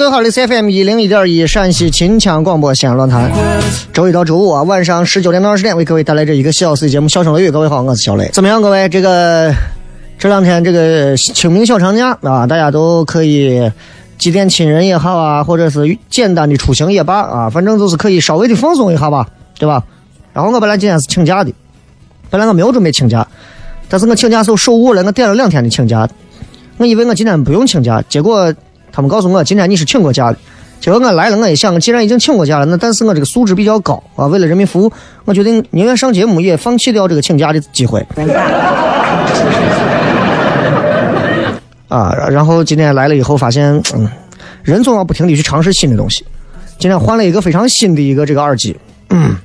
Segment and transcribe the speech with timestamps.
[0.00, 3.30] 各位好，这是 FM 一零一点一陕西秦腔广播西安论坛，
[3.92, 7.48] 周一到周五啊晚上十九点到二十点为各位带来这一个小时的节目《笑声雷雨》。
[7.52, 8.26] 各位好，我是小雷。
[8.32, 8.88] 怎么样，各位？
[8.88, 9.54] 这个
[10.18, 13.70] 这两天这个清明小长假啊，大家都可以
[14.16, 19.28] 祭奠亲人也好啊，或者是简单的出行也罢啊，反正就是可以稍微的放松一下吧，
[19.58, 19.84] 对吧？
[20.32, 21.52] 然后我本来今天是请假的，
[22.30, 23.28] 本来我没有准备请假，
[23.90, 26.08] 但是我请假时候手误了，我点了两天的请假，
[26.78, 28.50] 我以为我今天不用请假，结果
[28.92, 30.38] 他们告诉我今天你是请过假的。
[30.80, 34.90] 结果我来了，我一想，既然已经请过假了，那但是我这个素质比较高啊，为了人民服务，
[35.26, 38.00] 我决定宁愿上节目也放弃掉这个请假的机会。
[41.88, 44.08] 啊，然后今天来了以后发现，嗯，
[44.62, 46.24] 人总要不停的去尝试新的东西。
[46.78, 48.74] 今天换了一个非常新的一个这个耳机，
[49.10, 49.36] 嗯，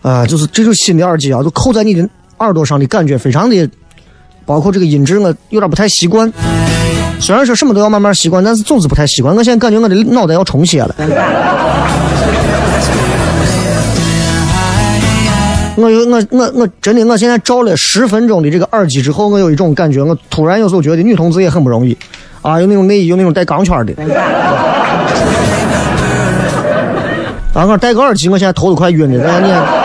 [0.00, 2.08] 啊，就是这种新的耳机啊，就扣在你的
[2.38, 3.68] 耳朵上的感觉非常的，
[4.46, 6.32] 包括这个音质我有点不太习惯。
[7.20, 9.34] 虽然说什么都要慢慢习惯，但是总是不太习惯。
[9.34, 10.94] 我现在感觉我的脑袋要充血了。
[15.76, 21.96] 我有我我我真的我现在照了十分钟的这个耳机之后，我有一种感觉，我突然有时候觉得女同志也很不容易
[22.42, 23.92] 啊，有那种内衣，有那种带钢圈的。
[27.54, 29.28] 啊，我戴个耳机，我现在头都快晕了。
[29.28, 29.83] 哎你。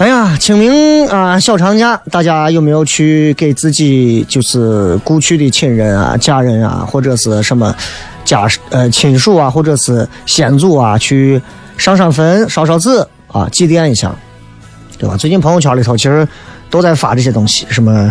[0.00, 7.76] 哎呀，清明啊，小长假，大家有没有去给自己就是故去的亲人啊、家人啊，或者是什么
[8.24, 11.38] 家呃亲属啊，或者是先祖啊，去
[11.76, 12.88] 上上坟、烧烧纸
[13.26, 14.10] 啊，祭奠一下，
[14.96, 15.18] 对吧？
[15.18, 16.26] 最近朋友圈里头其实
[16.70, 18.10] 都在发这些东西，什么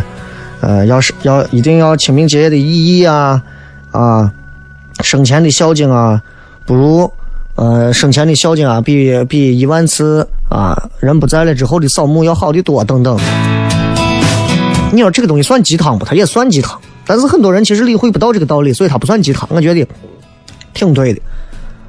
[0.61, 3.41] 呃，要是要一定要清明节的意义啊
[3.89, 4.31] 啊，
[5.01, 6.21] 生前的孝敬啊，
[6.67, 7.11] 不如。
[7.59, 13.19] 呃，生前的孝敬啊，比比一万次啊，人不在了之后的扫墓要好的多，等等。
[14.93, 16.05] 你说这个东西算鸡汤不？
[16.05, 19.45] 它也算鸡汤，但是很多人其实理会不到这个道理，所以它不算鸡汤。
[19.51, 19.85] 我觉得
[20.73, 21.19] 挺对的。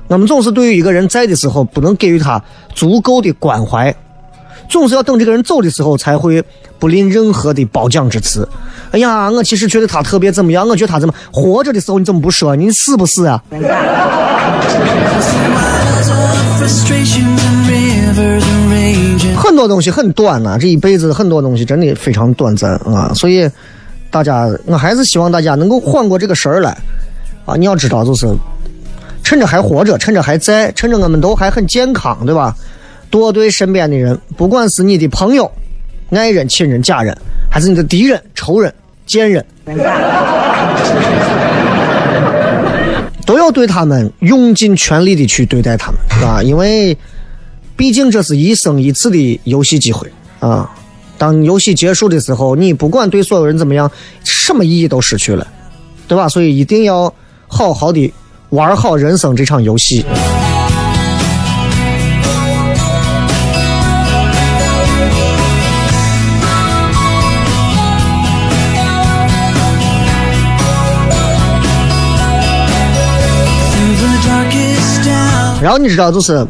[0.08, 2.42] 我们总是对于一个人在的时候，不能给予他
[2.74, 3.94] 足够的关怀，
[4.70, 6.42] 总是要等这个人走的时候，才会
[6.78, 8.48] 不吝任何的褒奖之词。
[8.92, 12.56] 哎呀，我其实觉得他特别怎么样，我觉得他怎么活着的时候你怎么不说？
[12.56, 13.42] 你死不死啊.
[19.36, 23.50] 很多东西很短呐、这一辈子很多东西真的非常短暂啊，所以
[24.10, 26.76] 大家，我还是希望大家能够缓过这个神儿来
[27.44, 27.56] 啊！
[27.56, 28.28] 你要知道，就是
[29.22, 32.54] 趁着还活着，趁着还在，趁着我们都还很健康，对吧？
[33.10, 35.50] 多对身边的人，不管是你的朋友、
[36.10, 37.16] 爱人、亲人、家人，
[37.50, 38.72] 还是你的敌人、仇人、
[39.04, 39.44] 贱人，
[43.26, 46.42] 都要对他们用尽全力的去对待他们，是吧？
[46.42, 46.96] 因为
[47.76, 50.70] 毕竟这是一生一次的游戏机会啊！
[51.16, 53.90] 当游戏结束的时候，你不管对所有人怎么样，
[54.24, 55.46] 什么意义都失去了，
[56.08, 56.28] 对吧？
[56.28, 57.12] 所以一定要
[57.46, 58.12] 好好的
[58.50, 60.04] 玩好人生这场游戏。
[75.62, 76.46] 然后你知道，就是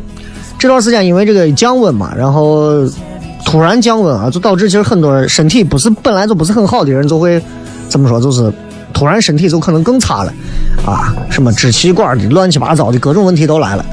[0.58, 2.86] 这段时间因为这个降温嘛，然后
[3.44, 7.42] 突然降温啊，就导致其实很多人身体不是本来就不是很好的人，就会
[7.88, 8.52] 怎么说，就是
[8.92, 10.32] 突然身体就可能更差了
[10.86, 13.84] 啊，什么支气管的乱七八糟的各种问题都来了。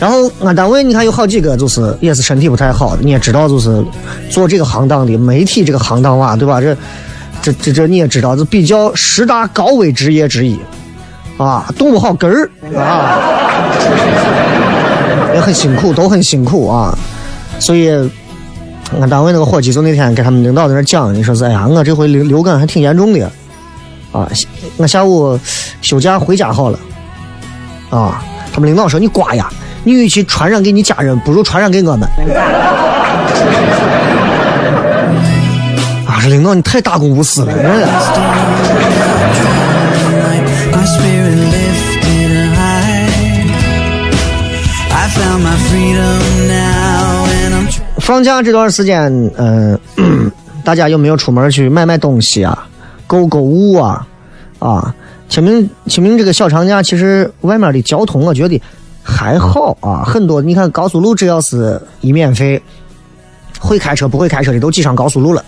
[0.00, 3.84] 然后俺单位你看有好几个就是也是身体不太好的，你也知道，就是
[4.28, 6.60] 做这个行当的媒体这个行当哇，对吧？
[6.60, 6.74] 这
[7.40, 10.58] 这这这你也知道，就比较十大高危职业之一。
[11.38, 13.41] 啊，动不好根儿啊，
[15.34, 16.96] 也很辛苦，都很辛苦啊。
[17.58, 17.90] 所以，
[19.00, 23.24] 俺单位那个伙计就那天给他们领导在那讲，你说是，哎呀，我这回流流感还挺严重的
[24.12, 24.28] 啊。
[24.76, 25.38] 我下午
[25.80, 26.78] 休假回家好了
[27.90, 28.22] 啊。
[28.52, 29.48] 他们领导说，你瓜呀，
[29.82, 32.06] 你与其传染给你家人，不如传染给我们。
[36.06, 37.52] 啊，这领导你太大公无私了。
[47.98, 49.78] 放假这段时间，嗯，
[50.64, 52.66] 大家有没有出门去买买东西啊，
[53.06, 54.06] 购购物啊？
[54.58, 54.94] 啊，
[55.28, 58.60] 清明清明这个小长假，其实外面的交通我觉得
[59.02, 62.60] 还好啊，很多你看高速路只要是一免费，
[63.58, 65.44] 会开车不会开车的都挤上高速路了，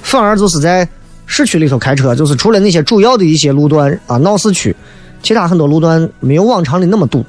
[0.00, 0.88] 反而就是在
[1.26, 4.74] 市区里头开车，就是除了那些主要的一些路段啊，闹市区，
[5.22, 7.24] 其他很多路段没有往常的那么堵，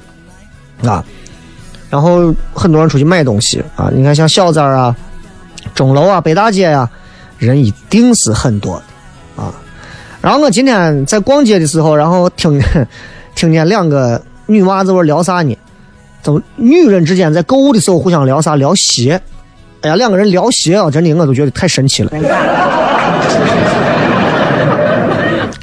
[0.84, 1.04] 啊。
[1.90, 4.94] 然后很多人出去买东西啊，你看像小寨啊、
[5.74, 6.88] 钟楼啊、北大街呀，
[7.36, 8.80] 人一定是很多
[9.36, 9.52] 的啊。
[10.20, 12.62] 然后我今天在逛街的时候，然后听
[13.34, 15.58] 听见两个女娃子在聊啥呢？
[16.22, 18.54] 就女人之间在购物的时候互相聊啥？
[18.54, 19.20] 聊鞋。
[19.80, 22.10] 哎呀，两个人聊鞋啊，真的我都觉得太神奇了。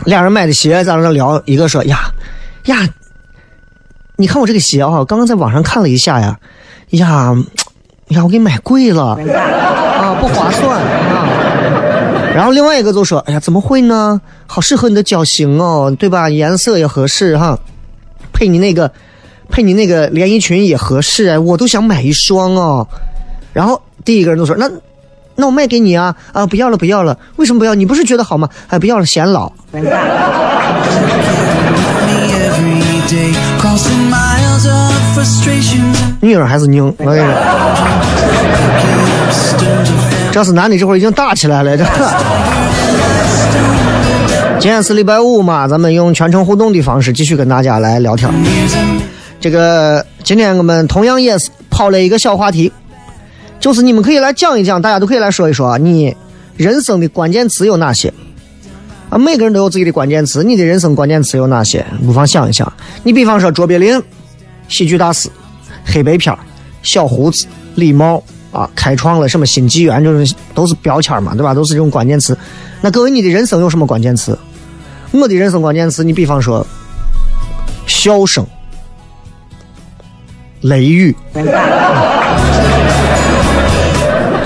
[0.06, 2.12] 俩人买的鞋在那聊，一个说呀
[2.66, 2.78] 呀。
[4.18, 6.40] 你看我这个鞋啊，刚刚在网上看了一下呀，
[6.90, 7.36] 呀，
[8.10, 11.28] 呀，我给你买贵了啊，不划算啊。
[12.36, 14.20] 然后另外一个就说：“哎呀，怎么会呢？
[14.46, 16.30] 好适合你的脚型哦，对吧？
[16.30, 17.58] 颜色也合适哈，
[18.34, 18.92] 配你那个，
[19.50, 22.88] 配你那个连衣裙也合适哎，我都想买一双哦。”
[23.54, 24.70] 然后第一个人就说：“那，
[25.36, 27.76] 那我卖给你啊啊，不要了不要了，为什么不要？
[27.76, 28.50] 你不是觉得好吗？
[28.68, 29.52] 哎，不要了，显老。”
[36.20, 37.32] 女人还是拧，我跟你说，
[40.32, 41.78] 这是男的，这会儿已经打起来了。
[41.78, 41.86] 这，
[44.60, 48.30] 今天是礼拜五嘛，咱们用全程互动的方式继续跟大家来聊天。
[49.40, 52.72] 这个今天我们同样也是抛了一个小话题，
[53.60, 56.16] 就是你们可以来讲一讲，大家都可以来说一说，你
[56.58, 58.12] 人生的关键词有哪些？
[59.10, 61.86] 啊，每个人都有自己的关键词，你的人生关键词有哪些？
[62.06, 62.72] 不妨想一想。
[63.04, 64.02] 你比方说卓别林，
[64.68, 65.30] 喜剧大师，
[65.86, 66.38] 黑白片
[66.84, 68.22] 小胡子，礼貌
[68.52, 71.54] 啊，开创了什么新纪元，这种都是标签嘛，对吧？
[71.54, 72.38] 都是这种关键词。
[72.82, 74.38] 那各位，你的人生有什么关键词？
[75.12, 76.66] 我的人生关键词，你比方说，
[77.86, 78.46] 笑声，
[80.60, 81.16] 雷雨。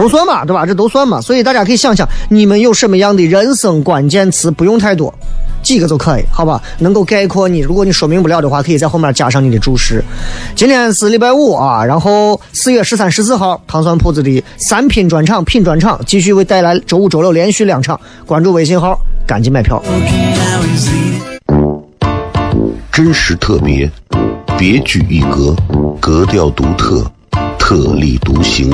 [0.02, 0.66] 都算嘛，对吧？
[0.66, 4.50] 这都算嘛，所以大家可以想想，你们有什么样的人生关键词？
[4.50, 5.14] 不用太多，
[5.62, 6.60] 几个就可以，好吧？
[6.80, 7.60] 能够概括你。
[7.60, 10.04] 如果你说明不了的话，可以在后面加上你的注释。
[10.56, 19.80] 今天是礼拜五啊，然后四月十三、十四号，糖蒜铺子的三品专场品专场继续为带来周五、周六连续两场，关注微信号，赶紧买票。
[22.92, 23.88] 真实特别，
[24.58, 25.56] 别具一格，
[26.00, 27.06] 格调独特，
[27.60, 28.74] 特立独行。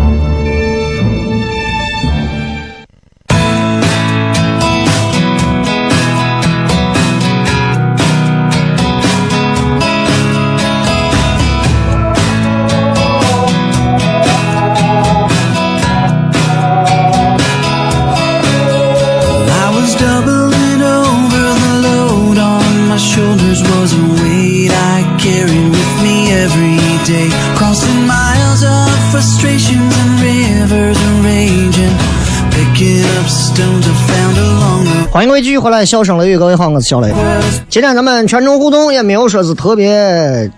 [35.11, 37.13] 欢迎各位继续回来，笑声雷雨，各位好，我是小雷。
[37.67, 40.49] 今天咱们全程互动也没有说是特别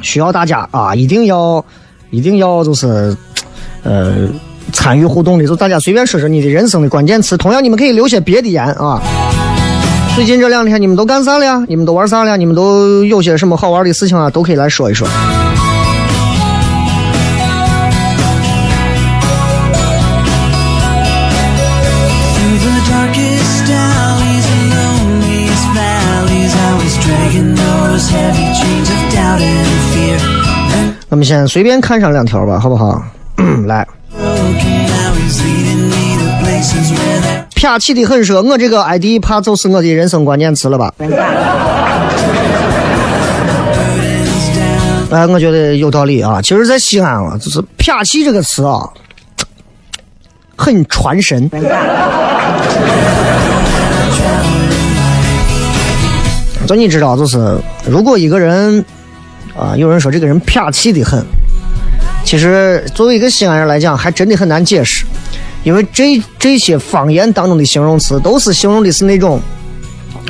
[0.00, 1.64] 需要大家啊，一定要
[2.10, 3.12] 一定要就是
[3.82, 4.28] 呃
[4.72, 7.36] 参与互动的，就大家随便说说你的人生的关键词。
[7.36, 9.02] 同样，你们可以留些别的言啊。
[10.14, 11.64] 最近这两天你们都干啥了呀？
[11.66, 12.36] 你们都玩啥了？
[12.36, 14.30] 你们都有些什么好玩的事情啊？
[14.30, 15.08] 都可以来说一说。
[31.12, 33.02] 那么先随便看上两条吧，好不好？
[33.66, 33.84] 来
[34.16, 40.94] ，broken, now he's leading me to places where there 啪起的很说，我这个 ID 怕就是我的人生关键词了吧？
[45.10, 46.40] 哎，我觉得有道理啊。
[46.40, 48.88] 其实，在西安啊，就是“啪气”这个词啊，
[50.56, 51.50] 很传神。
[56.68, 58.84] 就你知道，就是如果一个人
[59.56, 61.24] 啊，有人说这个人啪气的很，
[62.24, 65.04] 其实作为一个西安人来讲，还真的很难解释，
[65.64, 69.40] 因为这这些方言当中的形容词，都是形容的是那种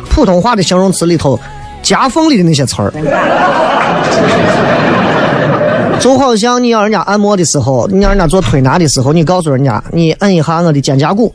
[0.09, 1.39] 普通话的形容词里头
[1.83, 2.93] 夹缝里的那些词儿。
[6.01, 11.35] 就好像你要人家按摩的时候，你让人家做推拿的时候，你告诉人家，你按一下我的肩胛骨，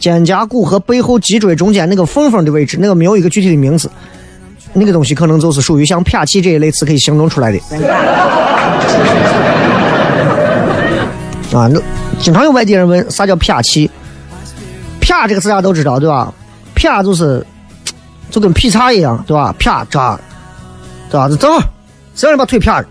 [0.00, 3.88] 肩胛骨和背后脊椎中间那个缝缝的位置，那个没有一个具体的名字，
[4.72, 7.58] 那个东西可能就是属于像啪气这一类词可以形容出来的。
[11.52, 11.80] 啊，那
[12.18, 13.90] 经常有外地人问啥叫啪气，
[15.00, 16.32] 啪这个词大家都知道对吧？
[16.74, 17.44] 啪就是
[18.30, 19.54] 就跟劈叉一样对吧？
[19.58, 20.18] 啪扎，
[21.10, 21.28] 对吧？
[21.40, 21.60] 正好。
[22.14, 22.86] 谁让你把腿啪了？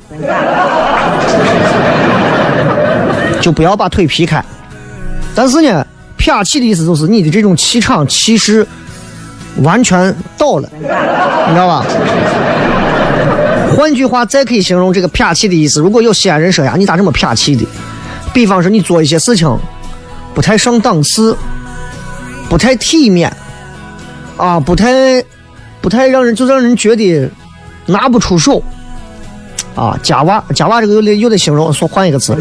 [3.41, 4.43] 就不要把腿劈开。
[5.35, 5.85] 但是呢，
[6.17, 8.65] 啪气的意思就是你的这种气场气势
[9.63, 11.85] 完全倒了，你知道吧？
[13.75, 15.79] 换句话，再可以形容这个撇气的意思。
[15.79, 17.65] 如果有西安人说呀，你咋这么撇气的？
[18.33, 19.57] 比方说你做一些事情
[20.33, 21.35] 不太上档次，
[22.49, 23.31] 不太体面，
[24.37, 25.23] 啊，不太
[25.81, 27.29] 不太让人就让人觉得
[27.85, 28.61] 拿不出手。
[29.75, 32.35] 啊，夹娃，夹娃这个又得又得形容，说换一个词，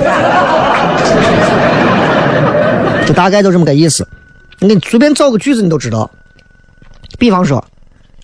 [3.06, 4.06] 就大概就这么个意思。
[4.58, 6.10] 你随便造个句子，你都知道。
[7.18, 7.64] 比方说，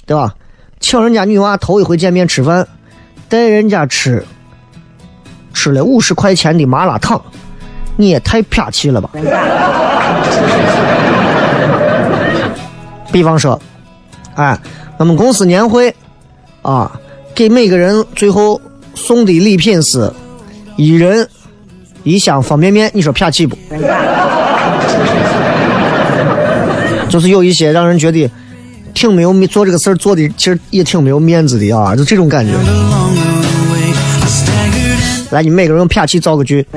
[0.07, 0.35] 对吧？
[0.81, 2.67] 请人家女娃头一回见面吃饭，
[3.29, 4.25] 带人家吃
[5.55, 7.21] 吃了五十块钱的麻辣烫，
[7.97, 9.11] 你也太啪气了吧？
[13.13, 13.61] 比方说，
[14.35, 14.59] 哎，
[14.97, 15.95] 我们公司年会
[16.63, 17.01] 啊，
[17.35, 18.61] 给每个人最后。
[18.95, 20.13] 送的礼品是
[20.77, 21.27] 一人
[22.03, 23.57] 一箱方便面，你说啪气不？
[27.09, 28.31] 就是有一些让人觉得
[28.95, 32.53] 挺没有做这个事儿做的，其实也挺没有面子的啊，就这种感觉。
[35.31, 36.67] 来，你每个人用啪气造个句。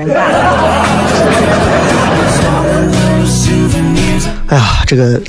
[4.48, 5.20] 哎呀，这个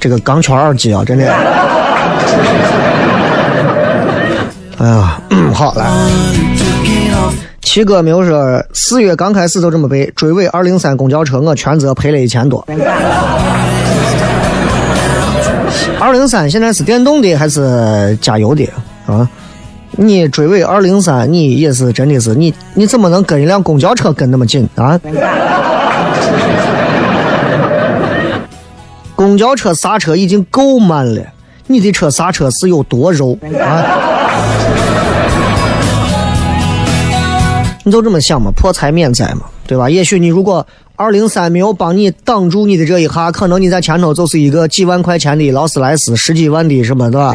[0.00, 1.24] 这个钢圈耳机啊，真的。
[4.78, 5.86] 哎呀， 嗯，好来。
[7.62, 12.64] 七哥没有说，四月刚开始就这么背，追尾二零三公交车，我全责赔了一千多。
[16.04, 18.68] 二零三现在是电动的还是加油的
[19.06, 19.26] 啊？
[19.92, 25.00] 你追尾二零三你也是真的是你你怎么能跟一辆公交车跟那么紧啊？
[29.16, 31.22] 公交车刹车已经够慢了
[31.68, 33.82] 你的车刹车是有多肉啊？
[37.82, 39.88] 你就这么想嘛破财免灾嘛对吧？
[39.88, 47.34] 也许你如果二零三没有帮你挡住你的这一下，可能你在前头就是一个几万块钱的劳斯莱斯，十几万的什么的。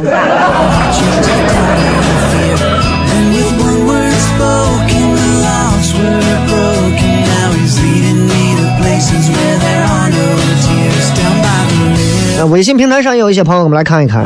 [12.38, 14.26] 那微信平台上也有一些朋友，我们来看一看。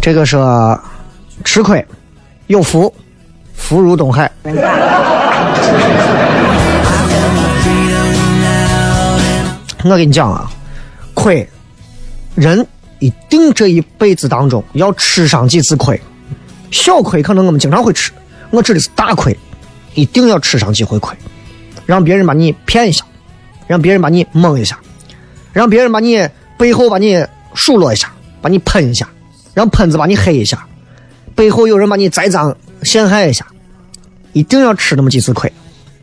[0.00, 0.36] 这个是
[1.44, 1.86] 吃亏，
[2.48, 2.92] 有福，
[3.54, 4.28] 福如东海。
[9.84, 10.50] 我跟你讲啊，
[11.12, 11.46] 亏，
[12.34, 12.66] 人
[13.00, 16.00] 一定这一辈子当中要吃上几次亏。
[16.70, 18.10] 小亏可能我们经常会吃，
[18.50, 19.36] 我指的是大亏，
[19.94, 21.14] 一定要吃上几回亏，
[21.84, 23.04] 让别人把你骗一下，
[23.66, 24.78] 让别人把你蒙一下，
[25.52, 26.26] 让别人把你
[26.56, 27.24] 背后把你
[27.54, 28.10] 数落一下，
[28.40, 29.08] 把你喷一下，
[29.52, 30.66] 让喷子把你黑一下，
[31.34, 33.46] 背后有人把你栽赃陷害一下，
[34.32, 35.52] 一定要吃那么几次亏，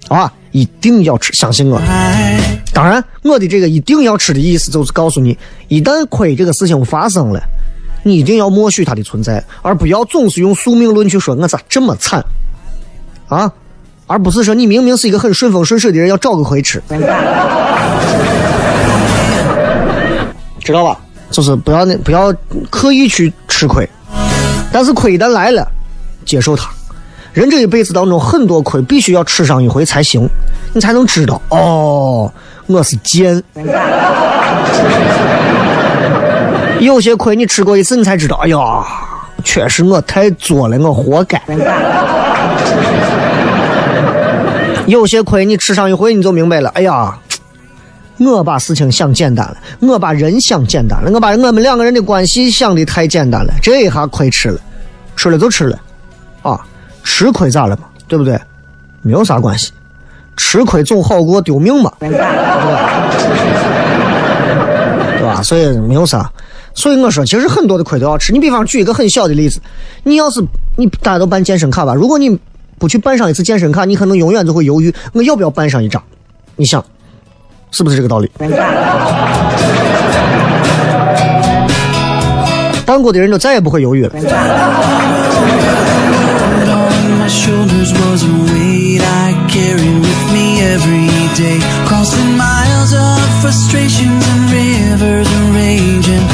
[0.08, 1.82] 啊，一定要吃，相信我。
[2.74, 7.42] 当然，我的这个一定要吃的意思就是告诉你，一旦亏这个事情发生了，
[8.04, 12.24] 你一定要默许它的存在，而不要总是用宿命论去说我咋这么惨
[13.28, 13.52] 啊，
[14.08, 16.82] 而不是说你明明是一个很顺风顺水的人，要找个亏吃，
[20.64, 21.00] 知道吧？
[21.32, 22.34] 就是不要那不要
[22.70, 23.88] 刻意去吃亏，
[24.72, 25.66] 但是亏一旦来了，
[26.26, 26.70] 接受它。
[27.34, 30.28] 人这一辈子当中，很多亏必须要吃上一回才行，
[30.74, 32.32] 你才能知道哦，
[32.68, 33.42] 我是贱。
[36.82, 38.58] 有些亏你吃过一次，你才知道，哎呀，
[39.46, 41.42] 确实我太作了，我活该。
[44.88, 47.18] 有些亏你吃上一回，你就明白了，哎呀，
[48.18, 54.60] 我把事情想简单了，我把人想简单了，我把我们两个人的关系想的太简单了，这一下亏吃了，
[55.16, 55.80] 吃了就吃了，
[56.42, 56.60] 啊，
[57.04, 57.84] 吃亏咋了嘛？
[58.08, 58.40] 对不对？
[59.02, 59.72] 没有啥关系，
[60.38, 62.18] 吃亏总好过丢命嘛，对吧？
[65.18, 65.42] 对吧？
[65.42, 66.30] 所以没有啥。
[66.74, 68.32] 所以我说，其实很多的亏都要吃。
[68.32, 69.60] 你比方举一个很小的例子，
[70.04, 70.42] 你要是
[70.76, 72.40] 你大家都办健身卡吧，如果你
[72.80, 76.02] 不去办上一次健身卡，你可能永远就会犹豫，我要不要办上一张？
[76.56, 76.84] 你想，
[77.72, 78.32] 是不是这个道理？
[82.86, 84.12] 办过的人就再也不会犹豫了。
[87.04, 91.60] On my shoulders was a weight I carried with me every day.
[91.90, 96.26] Crossing miles of frustrations and rivers and raging.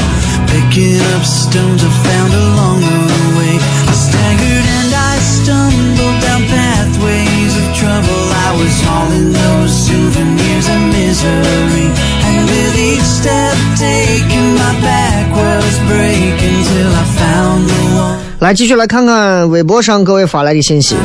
[0.52, 3.56] Picking up stones I found along the way.
[3.92, 8.24] I staggered and I stumbled down pathways of trouble.
[8.48, 11.88] I was hauling those souvenirs of misery.
[12.28, 18.27] And with each step taken, my back was breaking till I found the one.
[18.40, 20.96] 来，继续来看看微博上各位发来的信息。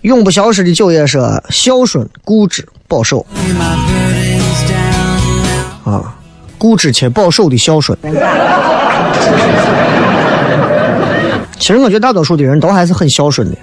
[0.00, 3.26] 永不消失的九爷说：孝顺、固执、保守
[5.84, 6.14] 啊，
[6.56, 7.96] 固执且保守的孝顺。
[11.58, 13.56] 其实我觉得大多数的人都还是很孝顺的，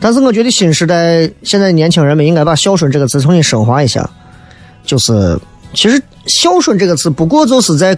[0.00, 4.08] 但是我觉得新时代现在的年轻人们应该把孝顺这个词重新升华一下。
[4.84, 5.38] 就是，
[5.74, 7.96] 其实孝顺这个词不过就是在，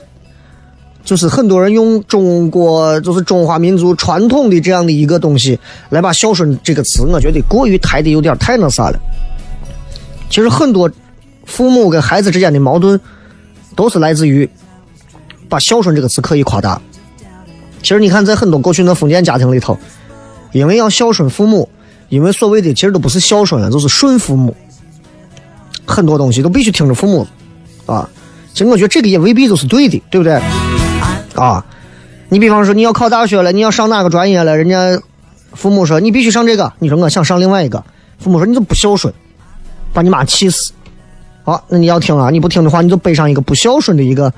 [1.08, 9.00] 就是很多人用中国就是中华民族传统的这样的一个东西来把孝顺这个词，我觉得过于抬的有点太那啥了。
[10.28, 10.90] 其实很多
[11.46, 13.00] 父母跟孩子之间的矛盾，
[13.74, 14.46] 都是来自于
[15.48, 16.78] 把孝顺这个词刻意夸大。
[17.80, 19.78] 其实你看，在很多过去的封建家庭里头，
[20.52, 21.66] 因为要孝顺父母，
[22.10, 24.54] 因为所谓的其实都不是孝顺了，就是顺父母，
[25.86, 27.26] 很多东西都必须听着父母
[27.86, 28.06] 啊。
[28.52, 30.38] 其实我觉得这个也未必就是对的，对不对？
[31.38, 31.64] 啊，
[32.28, 35.00] 你比方说你要考大学了，你要上哪个专业了，人家
[35.54, 37.82] 父母说你必须上这个，你说我想上另外一个，
[38.18, 39.12] 父母说你就不孝顺，
[39.92, 40.72] 把你妈气死。
[41.44, 44.30] 好，那你要听啊，你不听的话，你就背上一个不孝顺的一个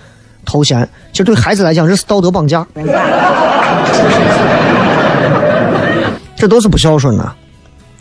[0.45, 0.89] 头衔。
[1.11, 2.65] 其实对孩子来讲，这是道德绑架，
[6.37, 7.33] 这都是不孝顺的，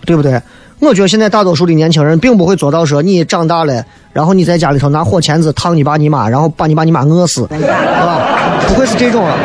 [0.06, 0.40] 对不对？
[0.80, 9.36] 我觉得现在大多数的年轻人并不会做到说你长大了，然后你在家里头拿火钳子烫你爸你妈，然后把你爸你妈饿死， 啊，不会是这种啊，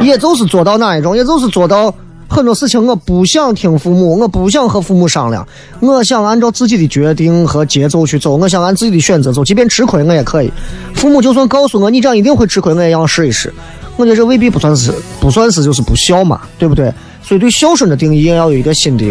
[0.00, 1.92] 也就是做到哪一种，也就是做到
[2.28, 5.46] 很多事情我不想听父母，我不想和父母商量，
[5.80, 10.52] 我想按照自己的决定和节奏去走，我想按自己的选择走，即便吃亏我也可以。
[10.94, 13.52] 父母就算告诉我你这样一定会吃亏，我也要试一试。
[13.96, 16.92] 我觉得这未必不算是不算是就是不孝嘛，对不对？
[17.20, 19.04] 所以对孝顺的定义也要有一个新的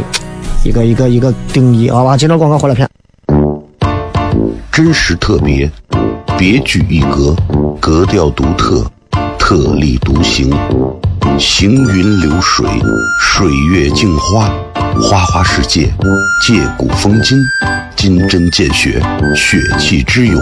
[0.64, 2.18] 一个一个一个定义，好吧？
[2.18, 2.88] 接着广告回来片。
[4.72, 5.70] 真实特别，
[6.38, 7.34] 别具一格，
[7.80, 8.86] 格调独特，
[9.38, 10.52] 特立独行，
[11.40, 12.66] 行云流水，
[13.22, 14.50] 水月镜花，
[15.02, 15.92] 花花世界，
[16.46, 17.38] 借古风今，
[17.96, 19.02] 金针见血，
[19.36, 20.42] 血气之勇，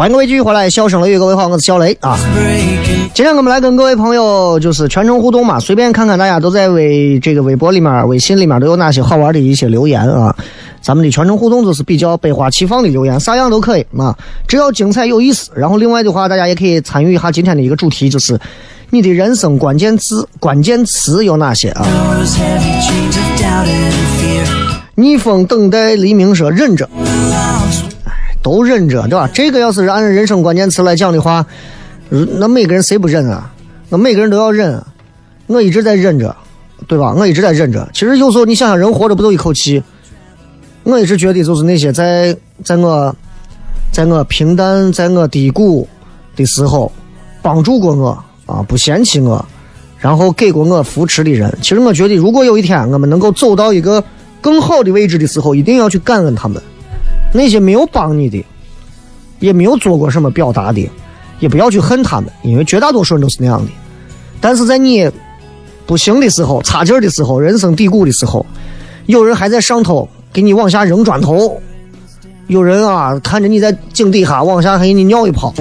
[0.00, 2.18] 欢迎各位继续回来，笑声雷雨，各位好，我是小雷啊。
[3.12, 10.34] 今天我们来跟各位朋友就是全程互动嘛，随便看看大家都在微这个微博里面、微信里面都有哪些好玩的一些留言啊。
[10.80, 14.16] 咱们的全程互动就是比较百花齐放的留言，啥样都可以啊，
[14.48, 15.50] 只要精彩有意思。
[15.54, 18.40] 然后另外的话，大家也可以参与一下今天的一个主题，就是
[18.88, 21.86] 你的人生关键字、关键词有哪些啊.
[24.94, 26.88] 逆风等待黎明说忍着
[28.42, 29.28] 都忍着，对吧？
[29.32, 31.44] 这个要是按人生关键词来讲的话，
[32.08, 33.52] 那每个人谁不忍啊？
[33.88, 34.82] 那每个人都要忍。
[35.46, 36.34] 我一直在忍着，
[36.86, 37.12] 对吧？
[37.12, 37.88] 我一直在忍着。
[37.92, 39.82] 其实有时候你想想，人活着不都一口气？
[40.84, 43.14] 我一直觉得就是那些在在我
[43.92, 45.86] 在我平淡、在我低谷
[46.36, 46.90] 的时候
[47.42, 49.44] 帮助过我啊，不嫌弃我，
[49.98, 51.52] 然后给过我扶持的人。
[51.60, 54.02] 其实我觉得，如果有一天我们能够走到一个
[54.40, 56.62] 更好的位置的时候，一定要去感恩他们。
[57.32, 58.44] 那些没有帮你的，
[59.38, 60.90] 也没有做过什么表达的，
[61.38, 63.70] 也不要去恨他们，因为绝大多数人都是那样的。
[64.40, 65.10] 但是在你
[65.86, 68.44] 不行的时候、差劲儿的时候、人生低谷的时候，
[69.06, 71.60] 有人还在上头给你往下扔砖头，
[72.46, 75.52] 有人啊看着你在井底下往下还给你尿一泡，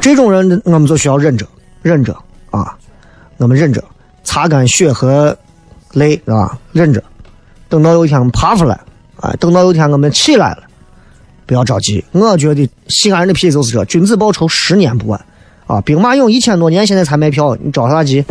[0.00, 1.46] 这种人我们就需要忍着，
[1.82, 2.16] 忍着
[2.50, 2.76] 啊，
[3.36, 3.82] 我们忍着，
[4.24, 5.36] 擦干血和
[5.92, 7.02] 泪啊，忍着。
[7.72, 8.78] 等到有一天我们爬出来，
[9.16, 10.58] 啊，等到有一天我们起来了，
[11.46, 12.04] 不要着急。
[12.12, 15.18] 我觉得西安人的脾气就是这：君子报仇，十年不晚。
[15.66, 18.22] 啊，兵马俑一千多年，现在才卖票，你着啥急？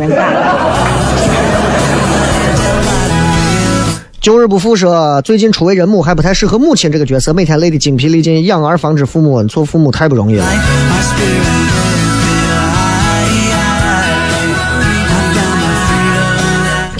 [4.20, 10.46] 旧日不复说，最近初为人母还不太适合母亲这个角色，每天累得精疲力尽，养儿防止父母恩，做父母太不容易了。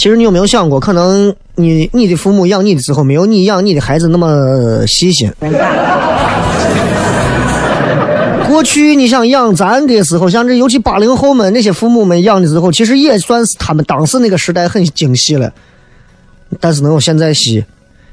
[0.02, 5.30] 其实你有没有想过，可能你你的父母养你的时候，没有你养你的孩子那么细心。
[8.48, 15.52] 过去你想养咱的时候，像这尤其八零后们那些父母们养的时候，其实也算是他们当时那个时代很精细了，
[16.58, 17.64] 但是能有现在细。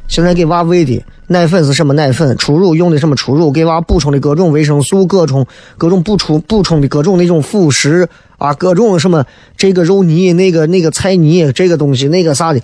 [0.07, 1.93] 现在给娃喂的奶粉是什么？
[1.93, 3.15] 奶粉，初乳用的什么？
[3.15, 5.45] 初乳，给娃补充的各种维生素，各种
[5.77, 9.23] 各种补充补充的各种那种辅食啊，各种什么
[9.55, 12.59] 这个肉泥，那个那个菜泥，这个东西那个啥的，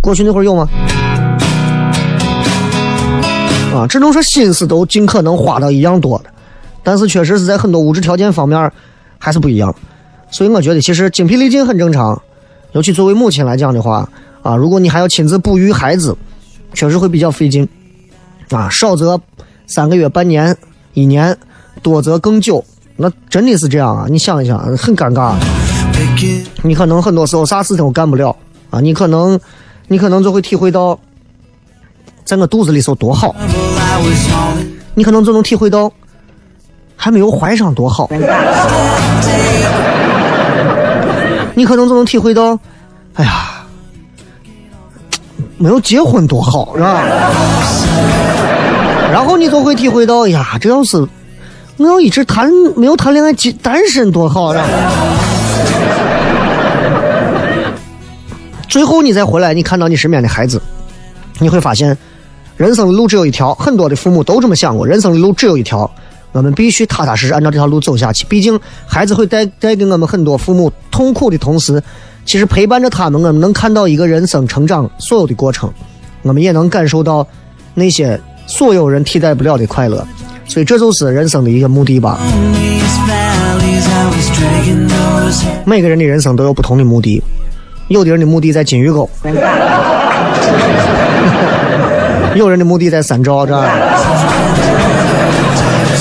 [0.00, 0.66] 过去那会儿有吗？
[3.74, 6.30] 啊，只能说心思都尽可能花到一样多的，
[6.82, 8.72] 但是确实是在很多物质条件方面
[9.18, 9.74] 还是不一样，
[10.30, 12.22] 所以我觉得其实精疲力尽很正常，
[12.72, 14.08] 尤其作为母亲来讲的话，
[14.42, 16.16] 啊，如果你还要亲自哺育孩子，
[16.72, 17.68] 确实会比较费劲，
[18.50, 19.20] 啊，少则
[19.66, 20.56] 三个月、半年、
[20.94, 21.36] 一年，
[21.82, 22.64] 多则更久，
[22.96, 24.06] 那真的是这样啊！
[24.08, 25.34] 你想一想，很尴尬。
[26.62, 28.34] 你可能很多时候啥事情都干不了
[28.70, 29.38] 啊，你可能，
[29.86, 30.98] 你可能就会体会到，
[32.24, 33.34] 在我肚子里时候多好。
[34.94, 35.92] 你可能就能体会到，
[36.96, 38.08] 还没有怀上多好。
[41.54, 42.58] 你可能就能体会到，
[43.14, 43.64] 哎呀，
[45.56, 47.04] 没有结婚多好，是吧？
[49.10, 50.96] 然后你就会体会到，呀，这要是
[51.76, 54.64] 我要一直谈没有谈恋爱，单身多好，啊？
[58.68, 60.60] 最后你再回来，你看到你身边的孩子，
[61.38, 61.96] 你会发现，
[62.56, 63.54] 人生的路只有一条。
[63.54, 65.90] 很多的父母都这么想过，人生的路只有一条，
[66.32, 68.26] 我们必须踏踏实实按照这条路走下去。
[68.26, 71.82] 毕竟，孩子会带带给我们很多父母痛苦的同时，
[72.26, 75.72] 其实陪伴着他们，我们能看到一个人生成长所有的过程，
[76.22, 77.26] 我们也能感受到
[77.72, 80.04] 那些所有人替代不了的快乐。
[80.46, 82.18] 所以，这就是人生的一个目的吧。
[85.64, 87.22] 每个人的人生都有不同的目的，
[87.88, 89.08] 有的人的目的在金鱼沟，
[92.34, 93.62] 有人的目的在三招，这样。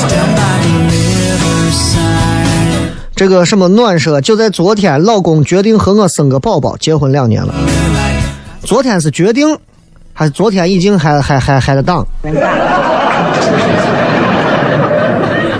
[0.07, 2.87] down by the riverside.
[3.13, 7.53] 这个什么暖舍，就在昨天，老公决定和我生个宝宝，结婚两年了。
[8.63, 9.57] 昨天是决定，
[10.19, 12.03] 还昨天已经还还还还在当？
[12.23, 12.33] 反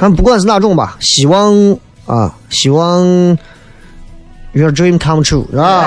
[0.01, 3.05] 正不管是哪种吧，希望啊，希望
[4.53, 5.85] your dream come true 是吧？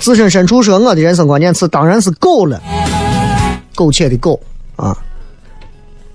[0.00, 2.58] 自身深处说，我的人生关键词当然是够了，
[3.74, 4.40] 苟且的苟
[4.76, 4.96] 啊。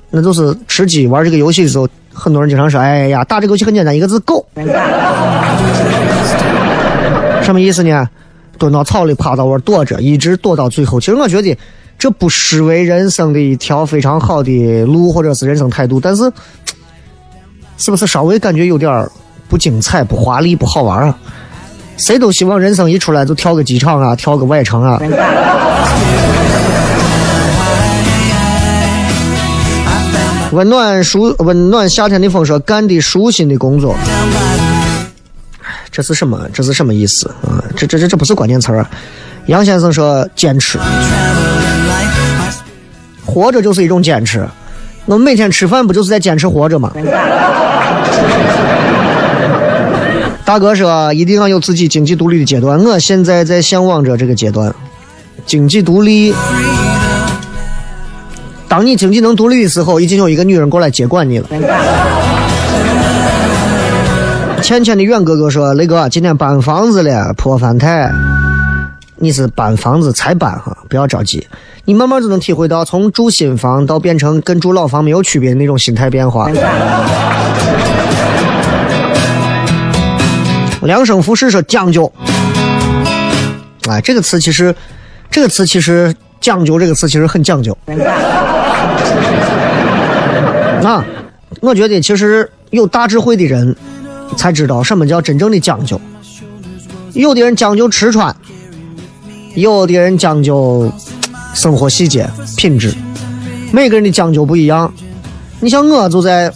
[0.09, 4.43] 那就是吃鸡玩这个游戏的时候，很多人经常说：“哎呀，打这个游戏很简单，一个字够。”
[7.49, 8.07] 什么意思呢？
[8.59, 10.99] 蹲到草里趴到窝躲着，一直躲到最后。
[10.99, 11.57] 其实我觉得
[11.97, 15.99] 这不失为人生的一条非常好的路，或者是人生态度。
[15.99, 16.31] 但是，
[17.79, 19.03] 是不是稍微感觉有点
[19.49, 21.17] 不精彩、不华丽、不好玩啊？
[21.97, 25.01] 谁都希望人生一出来就跳个机场啊，跳个外城啊。
[30.51, 33.95] 温暖舒温暖夏天的风说干的舒心的工作，
[35.91, 36.47] 这是什么？
[36.53, 37.63] 这是什么意思啊？
[37.75, 38.89] 这这这这不是关键词儿啊！
[39.47, 40.77] 杨先生说坚持，
[43.25, 44.47] 活着就是一种坚持。
[45.05, 46.91] 我每天吃饭不就是在坚持活着吗？
[50.45, 54.73] 大哥说一定要有自己经济独立的阶段，我现在在向往着这个阶段，
[55.45, 56.33] 经济独立。
[58.67, 61.47] 当你经济能独立的时候，已经有一个女人过来接管你了。
[64.69, 68.11] 倩倩的远哥哥说：“雷哥，今天搬房子了，破翻台。
[69.15, 71.47] 你是搬房子才搬哈，不要着急，
[71.85, 76.47] 你慢慢就能体会到从住新房到变成跟住老房没有区别的那种心态变化。”
[80.83, 82.13] 梁生服饰说讲究，
[83.89, 84.75] 哎，这个词其实，
[85.31, 87.75] 这个词其实讲究这个词其实很讲究。
[90.83, 91.03] 啊，
[91.59, 93.75] 我觉得其实有大智慧的人
[94.37, 95.99] 才知道什么叫真正的讲究。
[97.13, 98.35] 有的人讲究吃穿，
[99.55, 100.91] 有的人讲究
[101.53, 102.93] 生活细节品质，
[103.71, 104.93] 每个人的讲究不一样。
[105.59, 106.53] 你像我就在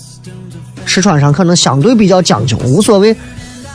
[0.85, 3.15] 吃穿上可能相对比较讲究，无所谓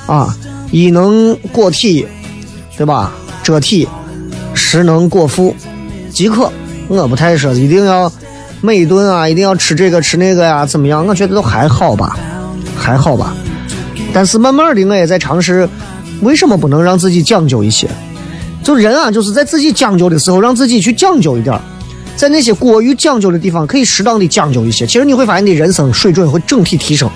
[0.06, 0.34] 啊，
[0.70, 2.06] 衣能裹体，
[2.76, 3.12] 对吧？
[3.42, 3.88] 遮体，
[4.54, 5.54] 食能果腹，
[6.10, 6.50] 即可。
[6.86, 8.10] 我不太说一定要
[8.62, 11.06] 每顿啊，一定要吃这个吃那个呀，怎么样？
[11.06, 12.16] 我觉得都还好吧，
[12.76, 13.34] 还好吧。
[14.18, 15.68] 但是慢慢的，我也在尝试，
[16.22, 17.88] 为什么不能让自己讲究一些？
[18.64, 21.56] 就人啊，就是在自己讲究的时候，让自己去讲究一点，
[22.16, 24.84] 在那些过于讲究的地方，可以适当的讲究一些。
[24.84, 27.08] 其实你会发现，你的人生水准会整体提升。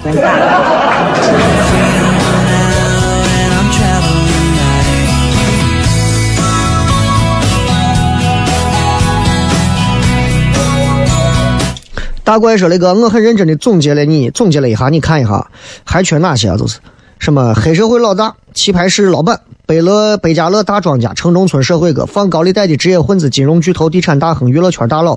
[12.24, 15.44] 大怪说：“那个，我很认真的总结了你，总结了一下，你看一下，
[15.82, 16.56] 还缺哪些啊？
[16.56, 16.78] 就是
[17.22, 25.16] 什么黑社会老大、棋牌室老板、贝乐贝加乐大庄家、城中村社会哥、放高利贷的职业混子、金融巨头、地产大亨、娱乐圈大佬，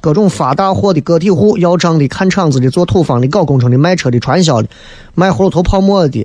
[0.00, 4.68] 各种发大货的个体户、要账的、看场子的、做土方的、搞工程的、卖车的、传销的、
[5.16, 6.24] 卖葫芦头泡沫的。”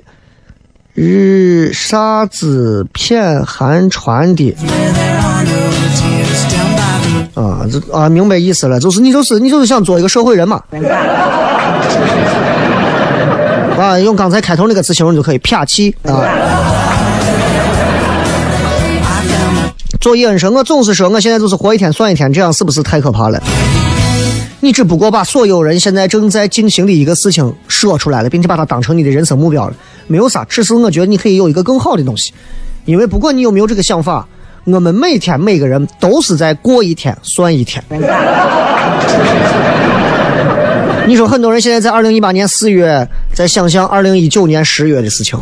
[0.94, 4.56] 日啥子片寒川的
[7.34, 10.62] 啊，这啊明白意思了，就是你就是你就是想做一个社会人嘛。
[13.78, 16.24] 啊，用刚才开头那个词形容就可以，撇气啊。
[20.00, 23.42] 做恩生，我总是说我现在就是活一天算一天，这样是不是太可怕了？
[24.60, 29.74] 你只不过把所有人现在正在进行的一个事情说出来了，并且把它当成你的人生目标了，
[30.06, 32.32] 没有啥，只是我觉得你可以有一个更好的东西，
[32.84, 34.26] 因为不管你有没有这个想法，
[34.64, 37.82] 我们每天每个人都是在过一天算一天。
[41.06, 45.38] 你说很多人现在在二零一八年四月在想象二零一九年十月的事情，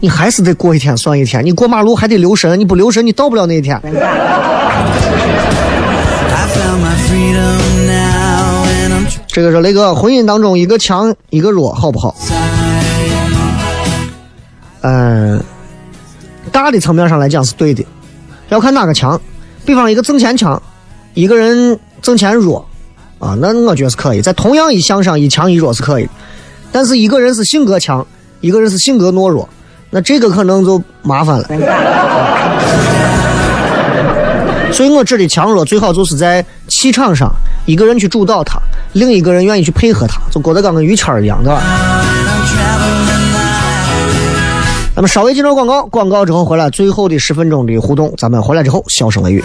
[0.00, 1.42] 你还是得过一天算一天。
[1.44, 3.80] 你过马路还得留神，你不留神你到不了那一天。
[9.26, 12.14] 这个是雷哥，婚姻当中一个强一个弱，好不好.
[14.82, 15.42] 嗯、
[16.50, 17.82] 大的层面上来讲是对的，
[18.50, 19.18] 要看哪个强。
[19.64, 20.60] 比方一个挣钱强，
[21.14, 22.68] 一个人挣钱弱，
[23.22, 26.08] 啊，那我觉得是可以，在同样一项上一强一弱是可以。
[26.72, 28.04] 但是一个人是性格强，
[28.40, 29.48] 一个人是性格懦弱，
[29.90, 31.46] 那这个可能就麻烦了。
[34.72, 37.30] 所以我指的强弱最好就是在气场上，
[37.64, 38.58] 一个人去主导他，
[38.92, 41.62] 另一个人愿意去配合他，就郭德纲跟于谦一样，对吧？
[44.96, 49.44] 那么稍微进入广告，广告之后回来，最后的十分钟的互动，咱们回来之后笑声雷雨。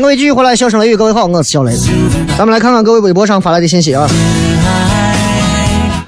[0.00, 1.76] 迎各位继续回来，笑声雷雨，各位好，我是小雷。
[2.38, 4.08] 咱们来看看各位微博上发来的信息啊。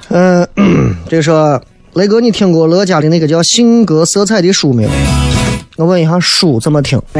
[0.09, 0.47] 嗯、
[1.07, 1.61] 这个说
[1.93, 4.89] 雷哥，你听过乐嘉的那个叫《性格色彩》的书没有？
[5.77, 6.99] 我问一下，书怎么听？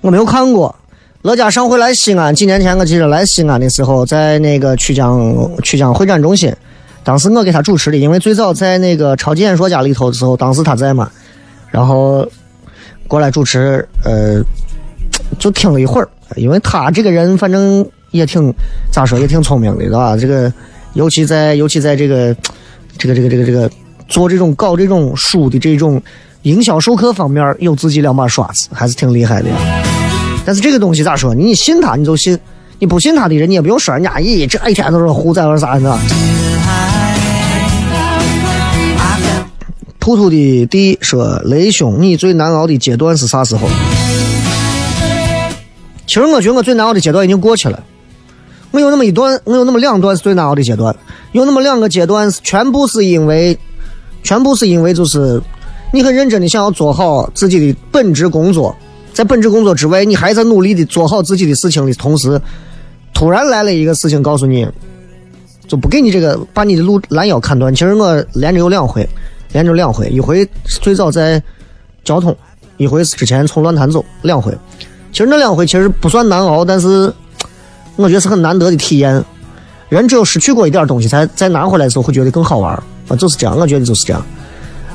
[0.00, 0.74] 我没有看过。
[1.20, 6.50] 乐嘉上回来西安，几年前我记得来西安的时候，在那个曲江曲江会展中心，
[7.04, 11.10] 当时我给他主持的，因为最早在那个超级演说家里头的时候，当时他在嘛，
[11.72, 12.24] 然后
[13.08, 14.40] 过来主持，呃，
[15.38, 18.54] 就听了一会儿，因为他这个人反正也挺
[18.92, 20.16] 咋说，也挺聪明的，对吧？
[20.16, 20.52] 这个
[20.92, 22.36] 尤其在尤其在这个
[22.98, 23.70] 这个这个这个这个
[24.06, 26.00] 做这种搞这种书的这种
[26.42, 29.48] 营销授课方面，有自己两把刷子，还是挺厉害的。
[30.44, 31.34] 但是这个东西咋说？
[31.34, 32.38] 你信他你就信，
[32.78, 35.98] 你不信他的人你也不用说人家，咦，这一天都是胡在那啥的。
[40.02, 43.68] 兔兔的弟说：“雷兄，你最难熬的阶段是啥时候？”
[46.08, 47.80] 其实我觉得我最难熬的阶段已经过去了。
[48.72, 50.92] 我有那么一段，我有那么两段是最难熬的阶段，
[51.30, 53.56] 有那么两个阶段全部是因为，
[54.24, 55.40] 全部是因为就是
[55.94, 58.74] 你很认真的想要做好自己的本职工作，
[59.12, 62.40] 在本职工作之外，你还在努力的做好自己的事情的同时，
[63.14, 64.66] 突然来了一个事情告诉你，
[65.68, 67.72] 就不给你这个把你的路拦腰砍断。
[67.72, 69.08] 其实我连着有两回，
[69.52, 71.42] 连着两回，一回最早在
[72.04, 72.36] 交通，
[72.76, 74.56] 一回是之前从乱坛走，两回。
[75.12, 77.12] 其实那两回其实不算难熬，但是
[77.96, 79.22] 我觉得是很难得的体验。
[79.88, 82.72] 人只有失去过一点东西，才再拿回来的时候会觉得更好玩
[83.08, 84.24] 啊，就是这样，我觉得就是这样。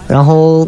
[0.07, 0.67] 然后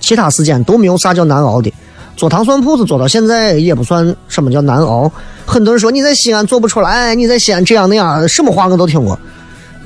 [0.00, 1.72] 其他时间都没有啥叫难熬的。
[2.14, 5.10] 做糖蒜铺子做到现在也不算什么叫难熬。
[5.46, 9.18] 很多人说你在西安做不出来，你在西安这样那样，什么话我都听过。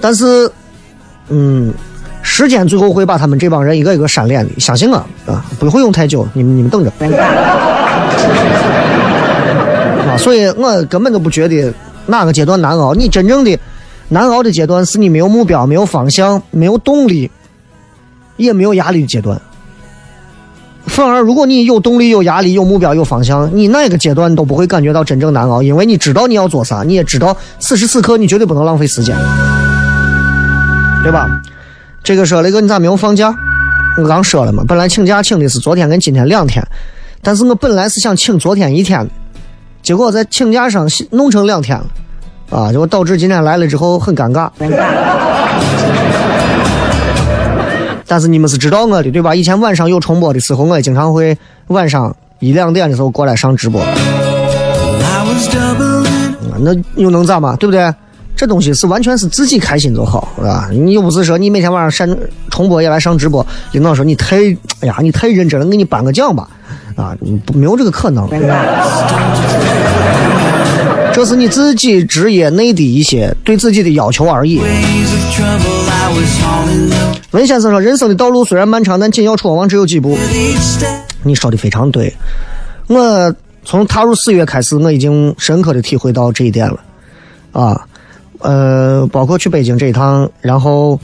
[0.00, 0.50] 但是，
[1.28, 1.72] 嗯，
[2.30, 6.92] 时间最后会把他们这帮人一个一个删脸的，相信我啊，不会用太久，你们你们等着。
[10.06, 11.72] 啊，所以我根本都不觉得
[12.06, 12.94] 哪个阶段难熬。
[12.94, 13.58] 你真正的
[14.08, 17.28] 难熬的阶段是你没有目标、没有方向、没有动力，
[18.36, 19.40] 也没有压力的阶段。
[20.86, 29.16] 反而，如果你有动力、有压力、有目标、有方向，你哪个阶段都不会感觉到真正难熬，因为你知道你要做啥，你也知道此时此刻你绝对不能浪费时间，
[31.02, 31.28] 对吧？
[32.02, 33.34] 这个说雷哥，你咋没有放假？
[33.98, 36.64] 我刚说了嘛，本来请假请的是昨天跟今天两天，
[37.20, 39.10] 但是我本来是想请昨天一天的，
[39.82, 41.86] 结果在请假上弄成两天了，
[42.50, 44.48] 啊，结果导致今天来了之后很尴尬。
[48.06, 49.34] 但是你们是知道我的对吧？
[49.34, 51.36] 以前晚上有重播的时候，我也经常会
[51.66, 53.82] 晚上一两点的时候过来上直播。
[56.60, 57.54] 那又能咋嘛？
[57.56, 57.92] 对不对？
[58.38, 60.70] 这东西是完全是自己开心就好，是吧？
[60.70, 62.16] 你又不是说你每天晚上上
[62.50, 64.36] 重播也来上直播，领导说你太
[64.78, 66.48] 哎呀你太认真了，给你颁个奖吧，
[66.94, 67.16] 啊，
[67.52, 68.28] 没有这个可能。
[71.12, 74.60] 这是你自己职业内的一些对自己的要求而已。
[77.32, 80.16] 文先生说：“人生的道路虽然漫长，但紧要闯往只有几步。”
[81.24, 82.14] 你说的非常对。
[82.86, 83.34] 我
[83.64, 86.78] 从踏入四月开始，我已经深刻的体会到这一点了。
[87.50, 87.87] 啊，
[88.38, 90.98] 呃，包括去北京这一趟，然后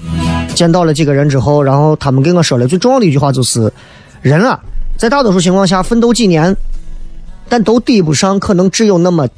[0.54, 3.72] 见到了几个人之后，然后他们跟我说的最重要的一句话就是：
[4.22, 4.58] 人啊，
[4.96, 6.56] 在大多数情况下奋斗几年，
[7.48, 9.28] 但都抵不上可能只有那么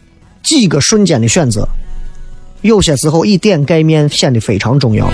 [0.42, 1.66] 几个瞬间的选择。
[2.62, 5.08] 有些时候，以点盖面显得非常重要。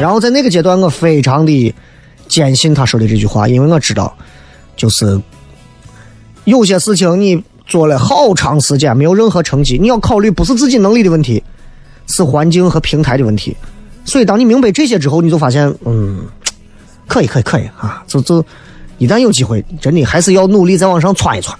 [0.00, 1.74] 然后在那个阶段，我非常的
[2.28, 4.16] 坚信他说的这句话，因为我知道，
[4.76, 5.20] 就是
[6.44, 11.42] 有些事情你做了好长时间没有任何成绩，你要考虑不是自己能力的问题，
[12.06, 13.56] 是环境和平台的问题。
[14.04, 16.20] 所以当你明白这些之后，你就发现，嗯，
[17.08, 18.02] 可以，可以，可以啊！
[18.06, 18.44] 就就
[18.98, 21.58] 一旦有机会，真的还是要努力再往上窜一窜。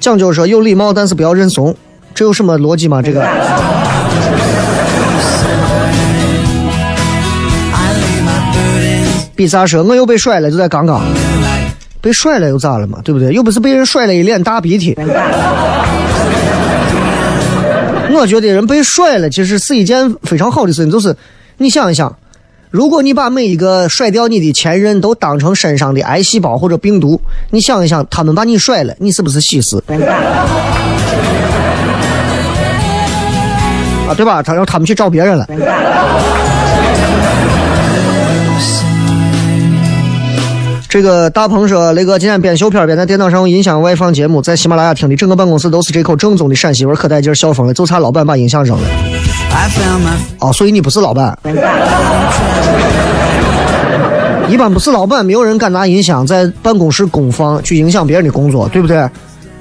[0.00, 1.74] 讲究说有礼貌，但是不要认怂。
[2.14, 3.00] 这有什么逻辑吗？
[3.00, 3.20] 这个？
[9.36, 11.02] 比萨说：“我又被甩了，就在刚刚。
[12.00, 13.00] 被甩了又咋了嘛？
[13.02, 13.32] 对不对？
[13.32, 14.94] 又不是被人甩了一脸大鼻涕。
[18.12, 20.90] 我觉得人被甩了，其实是一件非常好的事情。
[20.90, 21.16] 就是
[21.56, 22.14] 你想一想，
[22.70, 27.20] 如果你把每一个甩掉你的前任都当成身上的癌细胞或者病毒，
[27.50, 29.82] 你想一想，他们把你甩了，你是不是喜事？
[34.06, 34.42] 啊，对吧？
[34.42, 35.46] 他让他们去找别人了。
[40.94, 48.84] 这个大鹏说：“雷哥今天边修片边在电脑上用音响外放节目，在喜马拉雅听的，整个办公室都是这口正宗的陕西味，可带劲儿，笑疯了，就差老板把音响扔了。”
[50.38, 51.36] 哦，所以你不是老板。
[54.48, 59.04] 一般不是老板，没有人敢拿音响在办公室公放，去影响别人的工作，对不对？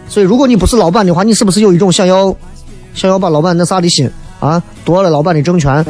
[0.08, 2.32] 所以如果你不是老板的话，你是不是有一种想要
[2.94, 4.08] 想要把老板那啥的心？
[4.40, 5.84] 啊，夺了老板的政权！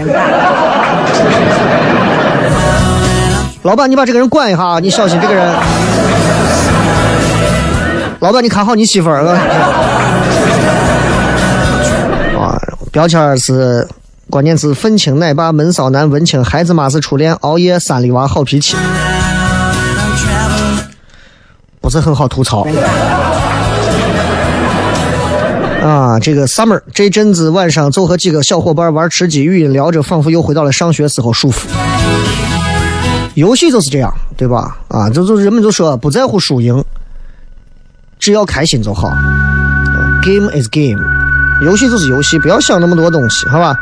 [3.64, 5.56] 老板，你把这个人管一下，你小心这个人。
[8.20, 9.40] 老板，你看好你媳妇儿啊！
[12.38, 12.60] 啊，
[12.92, 13.88] 标签是
[14.30, 18.76] 关键词：愤青奶爸、闷骚男、文青、孩子妈是初恋、熬夜、三里娃、好脾气，
[21.80, 22.68] 不是很好吐槽。
[25.82, 31.70] 啊，这个 summer 这阵子晚上就和几个小伙伴玩吃鸡，语音聊着，仿佛又回到了上学时候舒服。
[33.36, 34.78] 游戏就是这样，对吧？
[34.88, 36.84] 啊，就就人们就说不在乎输赢，
[38.20, 39.10] 只要开心就好。
[40.24, 41.02] Game is game，
[41.64, 43.76] 游戏就是游戏，不要想那么多东西，好吧？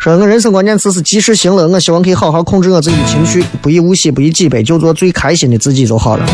[0.00, 6.26] 说我人生关键词是及时行乐，我希望可以好好控制我自己的情绪，不以物喜，不以己悲，就做最开心的自己就好了。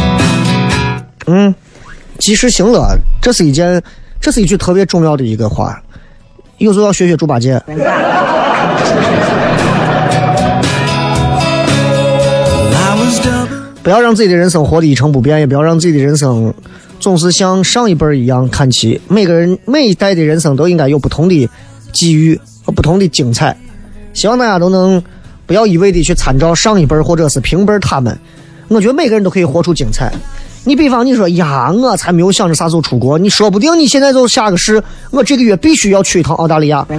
[1.27, 1.55] 嗯，
[2.19, 3.83] 及时行乐，这是一件。
[4.21, 5.83] 这是一句特别重要的一个话，
[6.59, 7.61] 有时候要学学猪八戒。
[13.83, 16.55] 不要让自己的人生活得一成不变，也不要让自己的人生
[17.01, 19.01] 总是像上一辈儿一样看齐。
[19.09, 21.49] 每个人每一代的人生都应该有不同的
[21.93, 23.57] 机遇和不同的精彩。
[24.13, 25.03] 希望大家都能
[25.47, 28.17] 不要一味的去参照上一辈儿或者是平辈儿他们。
[28.69, 30.13] 我觉得每个人都可以活出精彩。
[30.65, 34.81] 你比方你说呀，我才没有想着啥时候出国，你说不定你现在就下个市，
[35.11, 36.87] 我这个月必须要去一趟澳大利亚。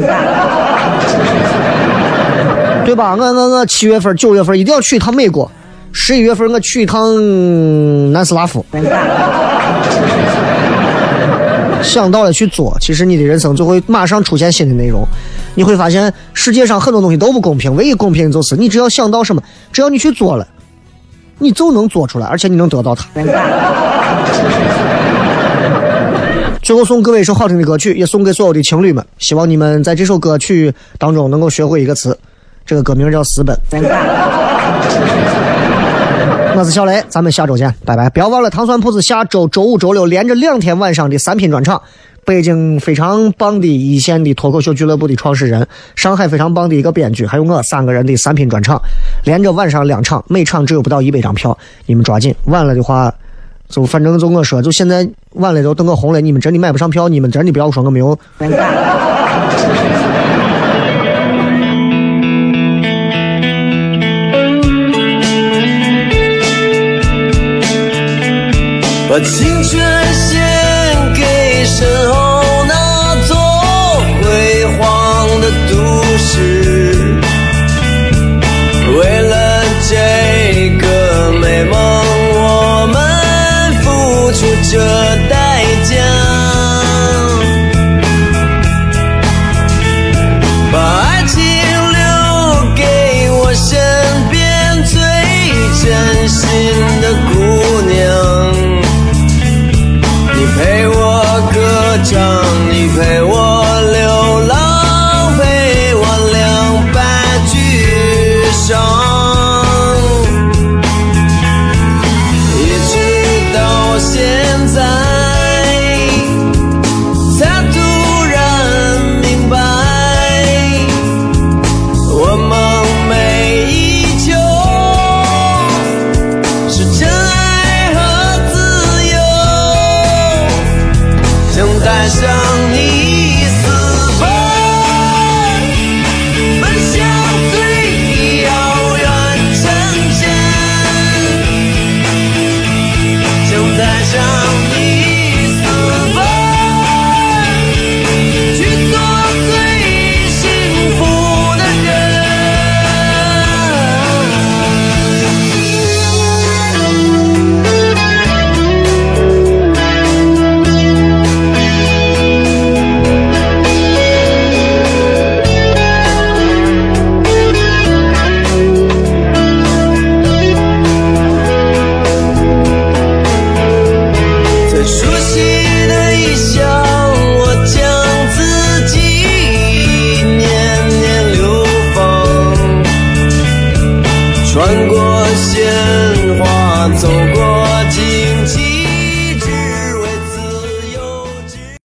[2.85, 3.15] 对吧？
[3.15, 5.49] 我我我七月份、九月份一定要去一趟美国，
[5.93, 8.65] 十一月份我去一趟南斯拉夫。
[11.81, 15.05] 想到了去做，其实你的人生就会马上出现新的内容。
[15.53, 19.41] 你会发现世界上很多东西都不公平，唯一公平的就是你只要想到什么，
[19.71, 20.47] 只要你去做了，
[21.37, 23.05] 你就能做出来，而且你能得到它。
[26.61, 29.05] 最后送各位一首好听的歌曲，也送给所有的情侣们。
[29.19, 32.17] 希望你们在这首歌曲当中能够学会一个词，
[32.65, 33.55] 这个歌名叫《私奔》。
[36.55, 38.07] 我是小雷，咱们下周见，拜拜！
[38.11, 41.81] 不要忘了糖蒜铺子下周周五、周六连着两天晚上的三拼专场，
[42.23, 48.79] 北京非常棒的一线的脱口秀俱乐部的创始人，上海非常棒的一个编剧，还有我三个人的三拼专场，
[49.23, 53.13] 连着晚上两场，每场只有不到一百张票，你们抓紧，晚了的话。
[53.69, 58.15] 就反正就我说，就现在晚了，就等我红了，你们真的买不上票，你们真的不要说我没有。